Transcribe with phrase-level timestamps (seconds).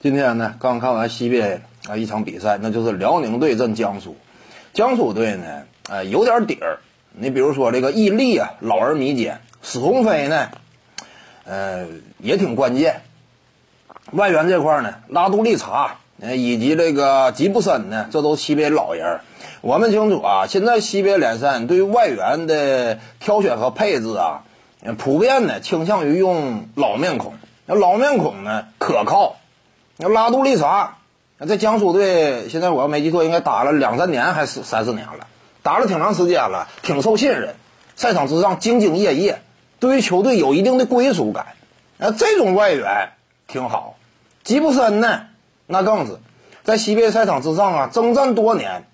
[0.00, 4.16] 今天呢，刚看完 CBA 啊一场比赛，那就是辽宁队阵江苏。
[4.72, 6.78] 江苏队呢，呃，有点底儿。
[7.10, 10.50] 你比如说这个易立啊，老而弥坚；史鸿飞呢，
[11.44, 11.88] 呃，
[12.20, 13.02] 也挺关键。
[14.12, 19.18] 外援这块呢，拉杜利查，以及这个吉布森呢，这都 CBA 老人。
[19.62, 24.44] 我们清楚啊，现在 CBA 联赛对于外援的挑选和配置啊，
[24.96, 27.34] 普遍呢倾向于用老面孔。
[27.66, 29.34] 那老面孔呢，可靠。
[30.00, 30.98] 那拉杜利查，
[31.44, 35.26] 在江苏队现在我要没记错，应该打了两三年还是三四年了，
[35.64, 37.56] 打了挺长时间了，挺受信任，
[37.96, 39.42] 赛场之上兢兢业业，
[39.80, 41.46] 对于球队有一定的归属感。
[41.96, 43.10] 那这种外援
[43.48, 43.96] 挺好。
[44.44, 45.22] 吉布森呢，
[45.66, 46.18] 那更是
[46.62, 48.86] 在西边赛场之上啊，征战多年，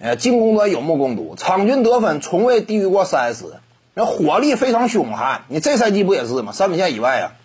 [0.00, 3.44] 呃，进攻端有目共睹，场均得分从未低于过三十，
[3.94, 5.42] 那火力非常凶悍。
[5.46, 6.50] 你这赛季不也是吗？
[6.50, 7.38] 三分线以外啊。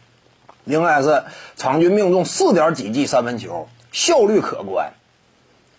[0.65, 1.23] 应该是
[1.55, 4.93] 场均命中四点几记三分球，效率可观。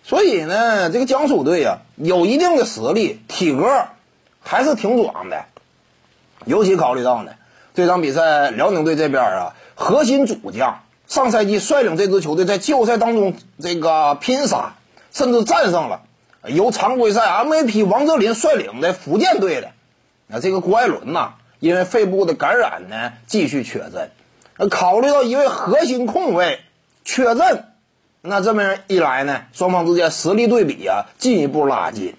[0.03, 3.67] 所以呢，这个江苏队啊，有一定的实力，体格
[4.41, 5.45] 还是挺壮的。
[6.45, 7.33] 尤其考虑到呢，
[7.75, 14.77] 这场比赛辽宁队这边啊，核心主将上赛季率领这支球队在季后赛当中这个拼杀，
[15.13, 16.03] 甚至战胜了
[16.45, 19.71] 由常规赛 MVP 王哲林率领的福建队的。
[20.29, 24.11] 那这个郭艾伦呐，因为肺部的感染呢，继续缺阵。
[24.71, 26.61] 考虑到一位核心控卫
[27.05, 27.65] 缺阵，
[28.23, 32.15] 那这么一来呢，双方之间实力对比啊进一步拉近。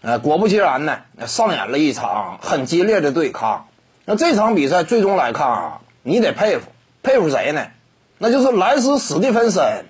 [0.00, 3.66] 呃，果不其然呢，上演了一场很激烈的对抗。
[4.04, 6.66] 那这场比赛最终来看啊，你得佩服
[7.02, 7.66] 佩服谁呢？
[8.18, 9.84] 那就是莱斯史蒂芬森。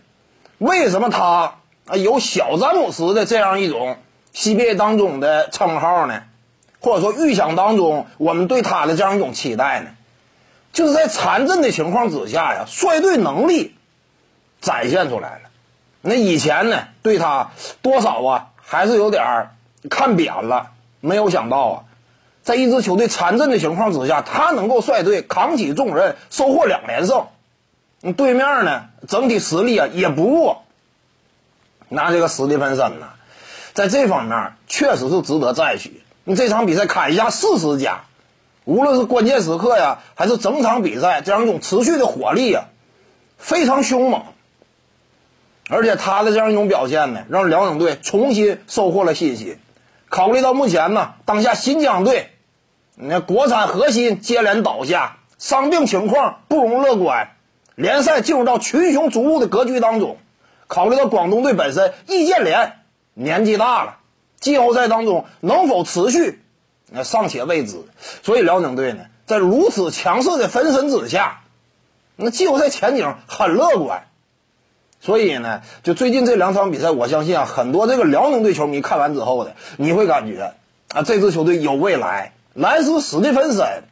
[0.59, 1.55] 为什么他
[1.87, 3.97] 啊有小詹姆斯的这样一种
[4.35, 6.23] CBA 当中的称号呢？
[6.81, 9.91] 或者说预想当中我们对他的这样一种期待呢？
[10.79, 13.75] 就是在残阵的情况之下呀，率队能力
[14.61, 15.51] 展现出来了。
[16.03, 17.51] 那以前呢，对他
[17.83, 19.51] 多少啊，还是有点
[19.91, 20.71] 看扁了。
[21.01, 21.77] 没有想到啊，
[22.45, 27.27] 在一支球队残阵的情况之下，他能够率队扛起重任，收获两连胜。
[28.17, 30.63] 对面呢，整体实力啊也不弱。
[31.89, 33.09] 那这个史蒂芬森呢，
[33.73, 36.05] 在这方面确实是值得赞许。
[36.23, 38.03] 你这场比赛砍下四十加。
[38.69, 42.67] 无论是关键时刻呀，还是整场比赛这样一种持续的火力呀，
[43.39, 44.25] 非常凶猛。
[45.71, 49.57] 而且他的这样一种表现呢，让辽宁队重新收获了信心。
[50.11, 52.29] 考虑到目前呢，当下新疆队，
[52.95, 57.31] 那国产核心接连倒下，伤病情况不容乐观，
[57.75, 60.19] 联赛进入到群雄逐鹿的格局当中。
[60.67, 62.81] 考虑到广东队本身易建联
[63.15, 63.97] 年纪大了，
[64.39, 66.43] 季后赛当中能否持续？
[66.91, 67.77] 那尚且未知，
[68.23, 71.41] 所以辽宁队呢，在如此强势的分身之下，
[72.17, 74.05] 那季后赛前景很乐观。
[75.01, 80.55] 所以呢，就最近这两场比赛，我相信啊，很多这个辽宁队球迷看完之后的，你会感觉
[80.93, 82.33] 啊，这支球队有未来。
[82.55, 83.85] 莱斯史蒂芬森，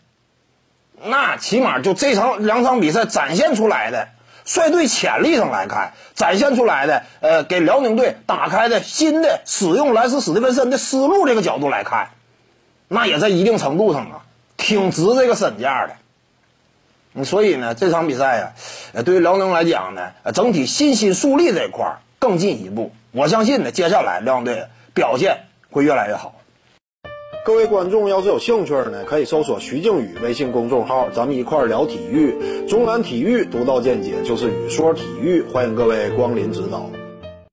[1.04, 4.08] 那起码就这场两场比赛展现出来的
[4.44, 12.08] 率队潜力上来看，展现出来的呃，给辽宁队打开的新的使用莱斯史蒂芬森的思路这个角度来看。
[12.88, 14.24] 那也在一定程度上啊，
[14.56, 17.24] 挺值这个身价的。
[17.24, 18.52] 所以呢，这场比赛呀，
[18.92, 22.92] 呃，对于辽宁来讲呢，整体信心树立这一块更进一步。
[23.12, 26.34] 我相信呢，接下来辽宁队表现会越来越好。
[27.44, 32.66] 各位观众要是有兴趣呢，可以搜索徐静宇微信公众号，咱们一块聊体育。
[32.68, 36.90] 中南体育独到见解就是语说体育，欢迎各位光临指导。